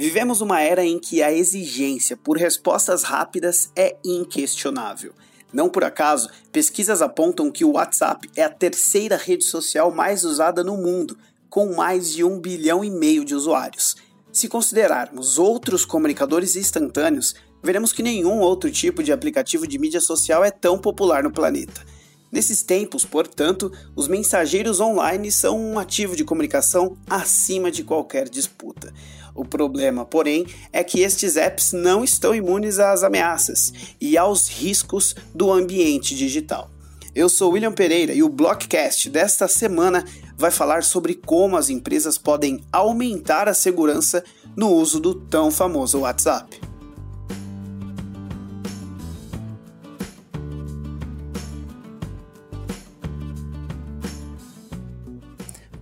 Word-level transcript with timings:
Vivemos 0.00 0.40
uma 0.40 0.62
era 0.62 0.82
em 0.82 0.98
que 0.98 1.22
a 1.22 1.30
exigência 1.30 2.16
por 2.16 2.38
respostas 2.38 3.02
rápidas 3.02 3.70
é 3.76 3.98
inquestionável. 4.02 5.12
Não 5.52 5.68
por 5.68 5.84
acaso, 5.84 6.30
pesquisas 6.50 7.02
apontam 7.02 7.50
que 7.50 7.66
o 7.66 7.72
WhatsApp 7.72 8.30
é 8.34 8.42
a 8.42 8.48
terceira 8.48 9.18
rede 9.18 9.44
social 9.44 9.90
mais 9.90 10.24
usada 10.24 10.64
no 10.64 10.78
mundo, 10.78 11.18
com 11.50 11.74
mais 11.74 12.10
de 12.10 12.24
um 12.24 12.40
bilhão 12.40 12.82
e 12.82 12.90
meio 12.90 13.26
de 13.26 13.34
usuários. 13.34 13.94
Se 14.32 14.48
considerarmos 14.48 15.36
outros 15.36 15.84
comunicadores 15.84 16.56
instantâneos, 16.56 17.34
veremos 17.62 17.92
que 17.92 18.02
nenhum 18.02 18.38
outro 18.38 18.70
tipo 18.70 19.02
de 19.02 19.12
aplicativo 19.12 19.66
de 19.66 19.78
mídia 19.78 20.00
social 20.00 20.42
é 20.42 20.50
tão 20.50 20.78
popular 20.78 21.22
no 21.22 21.30
planeta. 21.30 21.84
Nesses 22.32 22.62
tempos, 22.62 23.04
portanto, 23.04 23.70
os 23.94 24.08
mensageiros 24.08 24.80
online 24.80 25.30
são 25.30 25.60
um 25.60 25.78
ativo 25.78 26.16
de 26.16 26.24
comunicação 26.24 26.96
acima 27.06 27.70
de 27.70 27.84
qualquer 27.84 28.30
disputa. 28.30 28.94
O 29.34 29.44
problema, 29.44 30.04
porém, 30.04 30.46
é 30.72 30.82
que 30.82 31.00
estes 31.00 31.36
apps 31.36 31.72
não 31.72 32.02
estão 32.02 32.34
imunes 32.34 32.78
às 32.78 33.02
ameaças 33.02 33.72
e 34.00 34.18
aos 34.18 34.48
riscos 34.48 35.14
do 35.34 35.50
ambiente 35.50 36.14
digital. 36.14 36.70
Eu 37.14 37.28
sou 37.28 37.52
William 37.52 37.72
Pereira 37.72 38.12
e 38.12 38.22
o 38.22 38.28
Blockcast 38.28 39.10
desta 39.10 39.48
semana 39.48 40.04
vai 40.36 40.50
falar 40.50 40.84
sobre 40.84 41.14
como 41.14 41.56
as 41.56 41.68
empresas 41.68 42.16
podem 42.16 42.64
aumentar 42.72 43.48
a 43.48 43.54
segurança 43.54 44.22
no 44.56 44.68
uso 44.68 45.00
do 45.00 45.14
tão 45.14 45.50
famoso 45.50 46.00
WhatsApp. 46.00 46.60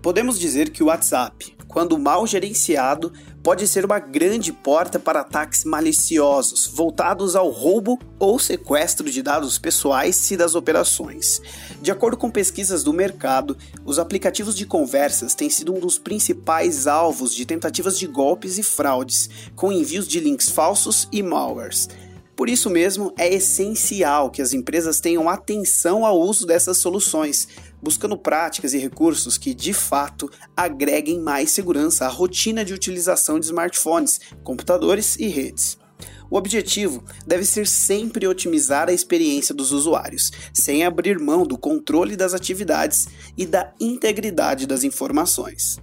Podemos 0.01 0.39
dizer 0.39 0.71
que 0.71 0.83
o 0.83 0.87
WhatsApp, 0.87 1.55
quando 1.79 1.97
mal 1.97 2.27
gerenciado, 2.27 3.13
pode 3.41 3.69
ser 3.69 3.85
uma 3.85 4.01
grande 4.01 4.53
porta 4.53 4.99
para 4.99 5.21
ataques 5.21 5.63
maliciosos, 5.63 6.67
voltados 6.67 7.37
ao 7.37 7.51
roubo 7.51 8.01
ou 8.19 8.37
sequestro 8.37 9.09
de 9.09 9.23
dados 9.23 9.59
pessoais 9.59 10.29
e 10.33 10.37
das 10.37 10.57
operações. 10.57 11.41
De 11.81 11.93
acordo 11.93 12.17
com 12.17 12.33
pesquisas 12.33 12.83
do 12.83 12.93
mercado, 12.93 13.57
os 13.85 14.01
aplicativos 14.01 14.57
de 14.57 14.67
conversas 14.67 15.37
têm 15.37 15.49
sido 15.49 15.73
um 15.73 15.79
dos 15.79 16.01
principais 16.01 16.89
alvos 16.89 17.33
de 17.33 17.47
tentativas 17.47 17.97
de 17.97 18.09
golpes 18.09 18.59
e 18.59 18.65
fraudes, 18.65 19.31
com 19.55 19.71
envios 19.71 20.09
de 20.09 20.19
links 20.19 20.51
falsos 20.51 21.07
e 21.13 21.23
malwares. 21.23 21.89
Por 22.39 22.49
isso 22.49 22.71
mesmo, 22.71 23.13
é 23.19 23.35
essencial 23.35 24.31
que 24.31 24.41
as 24.41 24.53
empresas 24.53 25.01
tenham 25.01 25.29
atenção 25.29 26.07
ao 26.07 26.21
uso 26.21 26.47
dessas 26.47 26.77
soluções, 26.79 27.49
buscando 27.83 28.17
práticas 28.17 28.75
e 28.75 28.79
recursos 28.79 29.39
que, 29.39 29.55
de 29.55 29.73
fato, 29.73 30.31
agreguem 30.57 31.21
mais 31.21 31.51
segurança 31.51 32.07
à 32.07 32.09
rotina 32.09 32.65
de 32.65 32.75
utilização 32.75 33.39
de 33.39 33.47
smartphones, 33.47 34.21
computadores 34.43 35.17
e 35.17 35.29
redes. 35.29 35.79
O 36.31 36.37
objetivo 36.37 37.03
deve 37.27 37.45
ser 37.45 37.67
sempre 37.67 38.27
otimizar 38.27 38.89
a 38.89 38.93
experiência 38.93 39.55
dos 39.55 39.73
usuários, 39.73 40.31
sem 40.53 40.85
abrir 40.85 41.19
mão 41.19 41.47
do 41.47 41.57
controle 41.57 42.17
das 42.17 42.35
atividades 42.35 43.09
e 43.37 43.47
da 43.47 43.73
integridade 43.81 44.67
das 44.67 44.85
informações. 44.85 45.79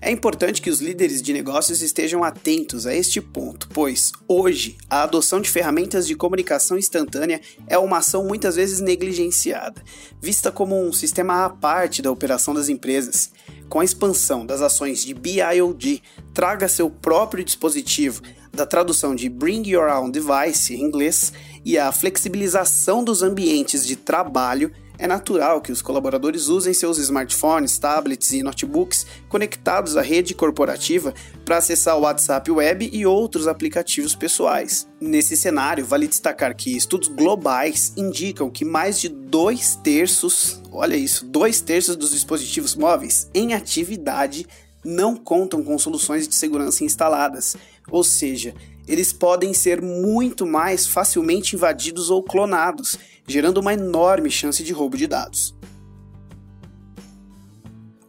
É 0.00 0.12
importante 0.12 0.62
que 0.62 0.70
os 0.70 0.80
líderes 0.80 1.20
de 1.20 1.32
negócios 1.32 1.82
estejam 1.82 2.22
atentos 2.22 2.86
a 2.86 2.94
este 2.94 3.20
ponto, 3.20 3.68
pois 3.72 4.12
hoje 4.28 4.76
a 4.88 5.02
adoção 5.02 5.40
de 5.40 5.50
ferramentas 5.50 6.06
de 6.06 6.14
comunicação 6.14 6.78
instantânea 6.78 7.40
é 7.66 7.76
uma 7.76 7.98
ação 7.98 8.24
muitas 8.24 8.54
vezes 8.54 8.78
negligenciada, 8.78 9.82
vista 10.20 10.52
como 10.52 10.80
um 10.80 10.92
sistema 10.92 11.44
à 11.44 11.50
parte 11.50 12.00
da 12.00 12.12
operação 12.12 12.54
das 12.54 12.68
empresas. 12.68 13.32
Com 13.68 13.80
a 13.80 13.84
expansão 13.84 14.46
das 14.46 14.62
ações 14.62 15.04
de 15.04 15.12
BIOD, 15.12 16.00
traga 16.32 16.68
seu 16.68 16.88
próprio 16.88 17.44
dispositivo, 17.44 18.22
da 18.52 18.64
tradução 18.64 19.14
de 19.14 19.28
Bring 19.28 19.68
Your 19.68 19.90
Own 19.90 20.10
Device 20.10 20.74
em 20.74 20.80
inglês, 20.80 21.32
e 21.64 21.76
a 21.76 21.90
flexibilização 21.90 23.02
dos 23.02 23.22
ambientes 23.22 23.84
de 23.86 23.96
trabalho 23.96 24.72
é 24.98 25.06
natural 25.06 25.60
que 25.60 25.70
os 25.70 25.80
colaboradores 25.80 26.48
usem 26.48 26.74
seus 26.74 26.98
smartphones, 26.98 27.78
tablets 27.78 28.32
e 28.32 28.42
notebooks 28.42 29.06
conectados 29.28 29.96
à 29.96 30.02
rede 30.02 30.34
corporativa 30.34 31.14
para 31.44 31.58
acessar 31.58 31.96
o 31.96 32.00
WhatsApp 32.00 32.50
Web 32.50 32.90
e 32.92 33.06
outros 33.06 33.46
aplicativos 33.46 34.14
pessoais. 34.14 34.88
Nesse 35.00 35.36
cenário, 35.36 35.86
vale 35.86 36.08
destacar 36.08 36.54
que 36.54 36.76
estudos 36.76 37.08
globais 37.08 37.92
indicam 37.96 38.50
que 38.50 38.64
mais 38.64 39.00
de 39.00 39.08
dois 39.08 39.76
terços, 39.76 40.60
olha 40.72 40.96
isso, 40.96 41.24
dois 41.24 41.60
terços 41.60 41.94
dos 41.94 42.10
dispositivos 42.10 42.74
móveis 42.74 43.30
em 43.32 43.54
atividade 43.54 44.46
não 44.84 45.16
contam 45.16 45.62
com 45.62 45.78
soluções 45.78 46.26
de 46.26 46.34
segurança 46.34 46.84
instaladas, 46.84 47.56
ou 47.90 48.02
seja, 48.02 48.54
eles 48.88 49.12
podem 49.12 49.52
ser 49.52 49.82
muito 49.82 50.46
mais 50.46 50.86
facilmente 50.86 51.54
invadidos 51.54 52.08
ou 52.10 52.22
clonados, 52.22 52.98
gerando 53.26 53.58
uma 53.58 53.74
enorme 53.74 54.30
chance 54.30 54.62
de 54.64 54.72
roubo 54.72 54.96
de 54.96 55.06
dados. 55.06 55.54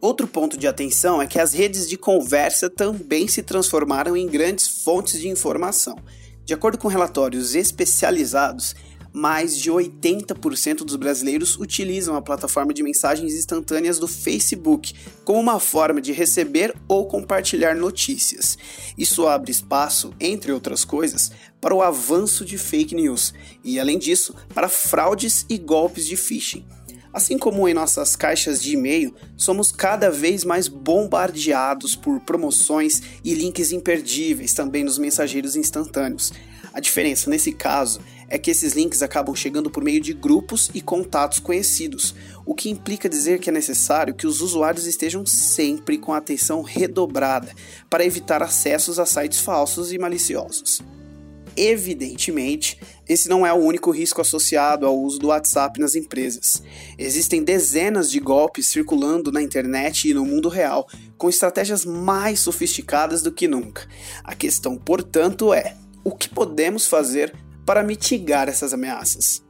Outro 0.02 0.26
ponto 0.26 0.58
de 0.58 0.66
atenção 0.66 1.22
é 1.22 1.28
que 1.28 1.40
as 1.40 1.52
redes 1.52 1.88
de 1.90 1.98
conversa 1.98 2.70
também 2.70 3.28
se 3.28 3.44
transformaram 3.44 4.16
em 4.16 4.28
grandes 4.28 4.66
fontes 4.68 5.20
de 5.20 5.28
informação. 5.28 5.98
De 6.46 6.54
acordo 6.54 6.78
com 6.78 6.88
relatórios 6.88 7.54
especializados, 7.54 8.74
mais 9.14 9.58
de 9.58 9.72
80% 9.72 10.78
dos 10.78 10.96
brasileiros 10.96 11.58
utilizam 11.58 12.16
a 12.16 12.22
plataforma 12.22 12.74
de 12.74 12.84
mensagens 12.84 13.34
instantâneas 13.34 14.00
do 14.00 14.08
Facebook 14.08 14.94
como 15.24 15.40
uma 15.40 15.60
forma 15.60 16.02
de 16.02 16.12
receber 16.12 16.76
ou 16.88 17.08
compartilhar 17.08 17.76
notícias. 17.76 18.58
Isso 18.98 19.28
abre 19.28 19.52
espaço, 19.52 20.14
entre 20.20 20.52
outras 20.52 20.86
coisas, 20.86 21.32
para 21.60 21.76
o 21.76 21.82
avanço 21.82 22.46
de 22.46 22.58
fake 22.58 22.96
news 22.96 23.34
e, 23.64 23.80
além 23.80 23.98
disso, 23.98 24.36
para 24.54 24.70
fraudes 24.70 25.46
e 25.50 25.58
golpes 25.58 26.06
de 26.06 26.16
phishing. 26.16 26.66
Assim 27.12 27.40
como 27.40 27.68
em 27.68 27.74
nossas 27.74 28.16
caixas 28.16 28.62
de 28.62 28.74
e-mail, 28.74 29.14
somos 29.36 29.72
cada 29.72 30.12
vez 30.12 30.44
mais 30.44 30.68
bombardeados 30.68 31.96
por 31.96 32.20
promoções 32.20 33.02
e 33.24 33.34
links 33.34 33.72
imperdíveis 33.72 34.54
também 34.54 34.84
nos 34.84 35.00
mensageiros 35.00 35.56
instantâneos. 35.56 36.32
A 36.72 36.80
diferença 36.80 37.28
nesse 37.30 37.52
caso 37.52 38.00
é 38.30 38.38
que 38.38 38.52
esses 38.52 38.74
links 38.74 39.02
acabam 39.02 39.36
chegando 39.36 39.70
por 39.70 39.84
meio 39.84 40.00
de 40.00 40.14
grupos 40.14 40.70
e 40.74 40.82
contatos 40.82 41.40
conhecidos, 41.40 42.16
o 42.46 42.54
que 42.54 42.70
implica 42.70 43.10
dizer 43.10 43.40
que 43.40 43.50
é 43.50 43.54
necessário 43.54 44.14
que 44.14 44.28
os 44.28 44.42
usuários 44.42 44.86
estejam 44.86 45.26
sempre 45.26 45.98
com 45.98 46.14
atenção 46.14 46.62
redobrada 46.62 47.52
para 47.90 48.06
evitar 48.06 48.44
acessos 48.44 49.00
a 49.00 49.06
sites 49.06 49.40
falsos 49.40 49.92
e 49.92 49.98
maliciosos. 49.98 50.82
Evidentemente, 51.58 52.80
esse 53.08 53.28
não 53.28 53.46
é 53.46 53.52
o 53.52 53.58
único 53.58 53.92
risco 53.92 54.22
associado 54.22 54.86
ao 54.86 54.98
uso 54.98 55.20
do 55.20 55.28
WhatsApp 55.28 55.78
nas 55.80 55.94
empresas. 55.94 56.64
Existem 56.98 57.44
dezenas 57.44 58.10
de 58.10 58.20
golpes 58.20 58.68
circulando 58.68 59.32
na 59.32 59.42
internet 59.42 60.08
e 60.08 60.14
no 60.14 60.24
mundo 60.24 60.48
real, 60.48 60.88
com 61.18 61.28
estratégias 61.28 61.84
mais 61.84 62.40
sofisticadas 62.40 63.22
do 63.22 63.32
que 63.32 63.48
nunca. 63.48 63.88
A 64.24 64.34
questão, 64.34 64.78
portanto, 64.78 65.54
é: 65.54 65.76
o 66.02 66.12
que 66.12 66.30
podemos 66.30 66.88
fazer 66.88 67.34
para 67.70 67.84
mitigar 67.84 68.50
essas 68.50 68.74
ameaças. 68.74 69.44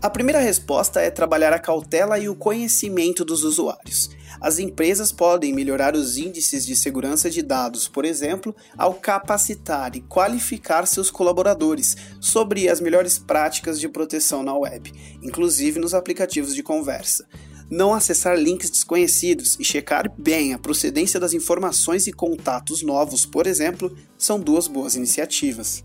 A 0.00 0.08
primeira 0.08 0.38
resposta 0.38 1.00
é 1.00 1.10
trabalhar 1.10 1.52
a 1.52 1.58
cautela 1.58 2.20
e 2.20 2.28
o 2.28 2.36
conhecimento 2.36 3.24
dos 3.24 3.42
usuários. 3.42 4.10
As 4.40 4.60
empresas 4.60 5.10
podem 5.10 5.52
melhorar 5.52 5.96
os 5.96 6.16
índices 6.18 6.64
de 6.64 6.76
segurança 6.76 7.28
de 7.28 7.42
dados, 7.42 7.88
por 7.88 8.04
exemplo, 8.04 8.54
ao 8.78 8.94
capacitar 8.94 9.96
e 9.96 10.02
qualificar 10.02 10.86
seus 10.86 11.10
colaboradores 11.10 11.96
sobre 12.20 12.68
as 12.68 12.80
melhores 12.80 13.18
práticas 13.18 13.80
de 13.80 13.88
proteção 13.88 14.44
na 14.44 14.54
web, 14.54 14.92
inclusive 15.20 15.80
nos 15.80 15.94
aplicativos 15.94 16.54
de 16.54 16.62
conversa 16.62 17.26
não 17.72 17.94
acessar 17.94 18.36
links 18.36 18.68
desconhecidos 18.68 19.56
e 19.58 19.64
checar 19.64 20.12
bem 20.18 20.52
a 20.52 20.58
procedência 20.58 21.18
das 21.18 21.32
informações 21.32 22.06
e 22.06 22.12
contatos 22.12 22.82
novos, 22.82 23.24
por 23.24 23.46
exemplo, 23.46 23.96
são 24.18 24.38
duas 24.38 24.68
boas 24.68 24.94
iniciativas. 24.94 25.82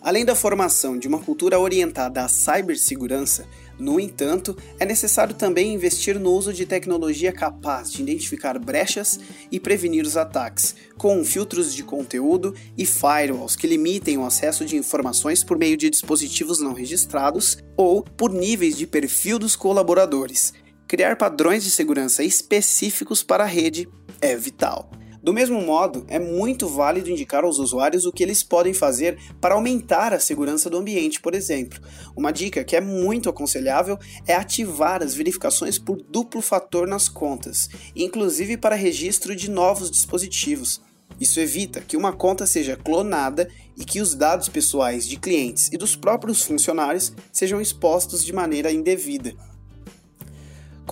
Além 0.00 0.24
da 0.24 0.34
formação 0.34 0.98
de 0.98 1.06
uma 1.06 1.20
cultura 1.20 1.58
orientada 1.60 2.24
à 2.24 2.28
cibersegurança, 2.28 3.46
no 3.78 4.00
entanto, 4.00 4.56
é 4.78 4.84
necessário 4.84 5.36
também 5.36 5.72
investir 5.72 6.18
no 6.18 6.32
uso 6.32 6.52
de 6.52 6.66
tecnologia 6.66 7.32
capaz 7.32 7.92
de 7.92 8.02
identificar 8.02 8.58
brechas 8.58 9.20
e 9.52 9.60
prevenir 9.60 10.04
os 10.04 10.16
ataques, 10.16 10.74
com 10.98 11.24
filtros 11.24 11.72
de 11.72 11.84
conteúdo 11.84 12.54
e 12.76 12.84
firewalls 12.84 13.54
que 13.54 13.68
limitem 13.68 14.18
o 14.18 14.26
acesso 14.26 14.64
de 14.64 14.76
informações 14.76 15.44
por 15.44 15.56
meio 15.56 15.76
de 15.76 15.90
dispositivos 15.90 16.58
não 16.58 16.72
registrados 16.72 17.58
ou 17.76 18.02
por 18.02 18.32
níveis 18.32 18.76
de 18.76 18.86
perfil 18.86 19.38
dos 19.38 19.54
colaboradores, 19.56 20.52
criar 20.86 21.16
padrões 21.16 21.64
de 21.64 21.70
segurança 21.70 22.22
específicos 22.22 23.22
para 23.22 23.44
a 23.44 23.46
rede 23.46 23.88
é 24.20 24.36
vital. 24.36 24.90
Do 25.24 25.32
mesmo 25.32 25.58
modo, 25.62 26.04
é 26.06 26.18
muito 26.18 26.68
válido 26.68 27.08
indicar 27.08 27.44
aos 27.44 27.58
usuários 27.58 28.04
o 28.04 28.12
que 28.12 28.22
eles 28.22 28.42
podem 28.42 28.74
fazer 28.74 29.18
para 29.40 29.54
aumentar 29.54 30.12
a 30.12 30.20
segurança 30.20 30.68
do 30.68 30.76
ambiente, 30.76 31.18
por 31.18 31.34
exemplo. 31.34 31.80
Uma 32.14 32.30
dica 32.30 32.62
que 32.62 32.76
é 32.76 32.80
muito 32.80 33.30
aconselhável 33.30 33.98
é 34.26 34.34
ativar 34.34 35.02
as 35.02 35.14
verificações 35.14 35.78
por 35.78 35.96
duplo 36.02 36.42
fator 36.42 36.86
nas 36.86 37.08
contas, 37.08 37.70
inclusive 37.96 38.58
para 38.58 38.76
registro 38.76 39.34
de 39.34 39.48
novos 39.48 39.90
dispositivos. 39.90 40.82
Isso 41.18 41.40
evita 41.40 41.80
que 41.80 41.96
uma 41.96 42.12
conta 42.12 42.46
seja 42.46 42.76
clonada 42.76 43.48
e 43.78 43.84
que 43.86 44.02
os 44.02 44.14
dados 44.14 44.50
pessoais 44.50 45.08
de 45.08 45.16
clientes 45.16 45.70
e 45.72 45.78
dos 45.78 45.96
próprios 45.96 46.42
funcionários 46.42 47.14
sejam 47.32 47.62
expostos 47.62 48.22
de 48.22 48.32
maneira 48.34 48.70
indevida. 48.70 49.34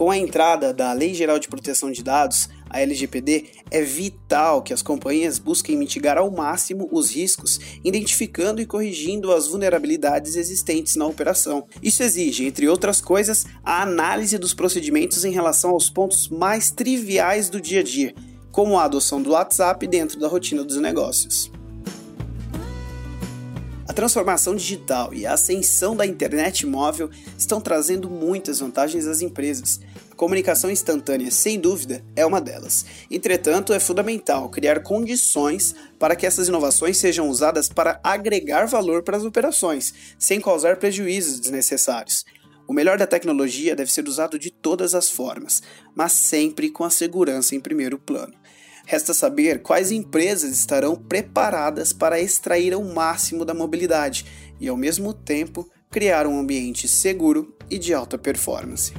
Com 0.02 0.10
a 0.10 0.18
entrada 0.18 0.74
da 0.74 0.92
Lei 0.92 1.14
Geral 1.14 1.38
de 1.38 1.46
Proteção 1.46 1.92
de 1.92 2.02
Dados, 2.02 2.48
a 2.68 2.80
LGPD, 2.80 3.44
é 3.70 3.82
vital 3.82 4.60
que 4.60 4.72
as 4.72 4.82
companhias 4.82 5.38
busquem 5.38 5.76
mitigar 5.76 6.18
ao 6.18 6.28
máximo 6.28 6.88
os 6.90 7.14
riscos, 7.14 7.60
identificando 7.84 8.60
e 8.60 8.66
corrigindo 8.66 9.32
as 9.32 9.46
vulnerabilidades 9.46 10.34
existentes 10.34 10.96
na 10.96 11.06
operação. 11.06 11.68
Isso 11.80 12.02
exige, 12.02 12.44
entre 12.44 12.68
outras 12.68 13.00
coisas, 13.00 13.46
a 13.62 13.80
análise 13.80 14.36
dos 14.38 14.52
procedimentos 14.52 15.24
em 15.24 15.30
relação 15.30 15.70
aos 15.70 15.88
pontos 15.88 16.28
mais 16.28 16.72
triviais 16.72 17.48
do 17.48 17.60
dia 17.60 17.78
a 17.78 17.84
dia, 17.84 18.12
como 18.50 18.80
a 18.80 18.86
adoção 18.86 19.22
do 19.22 19.30
WhatsApp 19.30 19.86
dentro 19.86 20.18
da 20.18 20.26
rotina 20.26 20.64
dos 20.64 20.78
negócios. 20.78 21.48
A 23.92 23.94
transformação 23.94 24.56
digital 24.56 25.12
e 25.12 25.26
a 25.26 25.34
ascensão 25.34 25.94
da 25.94 26.06
internet 26.06 26.64
móvel 26.64 27.10
estão 27.36 27.60
trazendo 27.60 28.08
muitas 28.08 28.58
vantagens 28.58 29.06
às 29.06 29.20
empresas. 29.20 29.80
A 30.12 30.14
comunicação 30.14 30.70
instantânea, 30.70 31.30
sem 31.30 31.58
dúvida, 31.58 32.04
é 32.14 32.24
uma 32.26 32.38
delas. 32.38 32.84
Entretanto, 33.10 33.72
é 33.72 33.80
fundamental 33.80 34.50
criar 34.50 34.82
condições 34.82 35.74
para 35.98 36.14
que 36.14 36.26
essas 36.26 36.48
inovações 36.48 36.98
sejam 36.98 37.30
usadas 37.30 37.70
para 37.70 37.98
agregar 38.04 38.66
valor 38.66 39.02
para 39.02 39.16
as 39.16 39.24
operações, 39.24 39.94
sem 40.18 40.38
causar 40.38 40.76
prejuízos 40.76 41.40
desnecessários. 41.40 42.26
O 42.68 42.74
melhor 42.74 42.98
da 42.98 43.06
tecnologia 43.06 43.74
deve 43.74 43.90
ser 43.90 44.06
usado 44.06 44.38
de 44.38 44.50
todas 44.50 44.94
as 44.94 45.08
formas, 45.08 45.62
mas 45.94 46.12
sempre 46.12 46.68
com 46.68 46.84
a 46.84 46.90
segurança 46.90 47.56
em 47.56 47.60
primeiro 47.60 47.98
plano. 47.98 48.34
Resta 48.84 49.14
saber 49.14 49.62
quais 49.62 49.90
empresas 49.90 50.52
estarão 50.52 50.94
preparadas 50.94 51.90
para 51.90 52.20
extrair 52.20 52.74
o 52.74 52.84
máximo 52.84 53.46
da 53.46 53.54
mobilidade 53.54 54.26
e, 54.60 54.68
ao 54.68 54.76
mesmo 54.76 55.14
tempo, 55.14 55.66
criar 55.90 56.26
um 56.26 56.38
ambiente 56.38 56.86
seguro 56.86 57.56
e 57.70 57.78
de 57.78 57.94
alta 57.94 58.18
performance. 58.18 58.92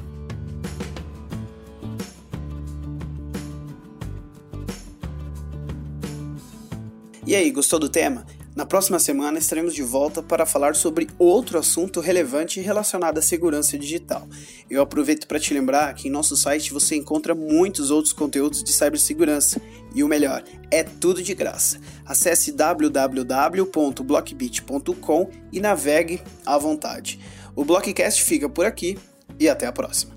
E 7.26 7.34
aí, 7.34 7.50
gostou 7.50 7.78
do 7.78 7.88
tema? 7.88 8.26
Na 8.54 8.66
próxima 8.66 8.98
semana 8.98 9.38
estaremos 9.38 9.74
de 9.74 9.82
volta 9.82 10.22
para 10.22 10.44
falar 10.44 10.76
sobre 10.76 11.08
outro 11.18 11.58
assunto 11.58 11.98
relevante 11.98 12.60
relacionado 12.60 13.16
à 13.16 13.22
segurança 13.22 13.78
digital. 13.78 14.28
Eu 14.68 14.82
aproveito 14.82 15.26
para 15.26 15.40
te 15.40 15.54
lembrar 15.54 15.94
que 15.94 16.06
em 16.06 16.10
nosso 16.10 16.36
site 16.36 16.70
você 16.70 16.96
encontra 16.96 17.34
muitos 17.34 17.90
outros 17.90 18.12
conteúdos 18.12 18.62
de 18.62 18.70
cibersegurança 18.70 19.58
e 19.94 20.04
o 20.04 20.08
melhor, 20.08 20.44
é 20.70 20.82
tudo 20.82 21.22
de 21.22 21.34
graça. 21.34 21.80
Acesse 22.04 22.52
www.blockbit.com 22.52 25.30
e 25.50 25.60
navegue 25.60 26.20
à 26.44 26.58
vontade. 26.58 27.18
O 27.56 27.64
Blockcast 27.64 28.22
fica 28.22 28.50
por 28.50 28.66
aqui 28.66 28.98
e 29.40 29.48
até 29.48 29.66
a 29.66 29.72
próxima. 29.72 30.13